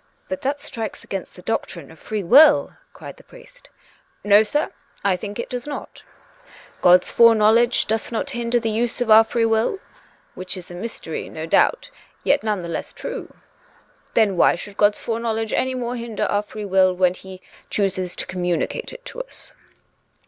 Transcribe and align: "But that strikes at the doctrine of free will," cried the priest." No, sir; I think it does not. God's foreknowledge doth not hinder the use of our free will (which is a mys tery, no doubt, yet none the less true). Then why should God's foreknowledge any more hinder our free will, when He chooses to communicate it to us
"But 0.28 0.40
that 0.40 0.58
strikes 0.60 1.04
at 1.04 1.26
the 1.26 1.42
doctrine 1.42 1.92
of 1.92 2.00
free 2.00 2.24
will," 2.24 2.72
cried 2.92 3.18
the 3.18 3.22
priest." 3.22 3.70
No, 4.34 4.42
sir; 4.42 4.72
I 5.04 5.14
think 5.16 5.38
it 5.38 5.48
does 5.48 5.64
not. 5.64 6.02
God's 6.82 7.12
foreknowledge 7.12 7.86
doth 7.86 8.10
not 8.10 8.30
hinder 8.30 8.58
the 8.58 8.68
use 8.68 9.00
of 9.00 9.12
our 9.12 9.22
free 9.22 9.44
will 9.44 9.78
(which 10.34 10.56
is 10.56 10.72
a 10.72 10.74
mys 10.74 10.98
tery, 10.98 11.30
no 11.30 11.46
doubt, 11.46 11.92
yet 12.24 12.42
none 12.42 12.58
the 12.58 12.68
less 12.68 12.92
true). 12.92 13.32
Then 14.14 14.36
why 14.36 14.56
should 14.56 14.76
God's 14.76 14.98
foreknowledge 14.98 15.52
any 15.52 15.76
more 15.76 15.94
hinder 15.94 16.24
our 16.24 16.42
free 16.42 16.64
will, 16.64 16.92
when 16.92 17.14
He 17.14 17.40
chooses 17.70 18.16
to 18.16 18.26
communicate 18.26 18.92
it 18.92 19.04
to 19.04 19.22
us 19.22 19.54